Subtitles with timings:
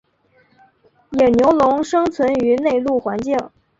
[1.11, 3.37] 野牛龙生存于内陆环境。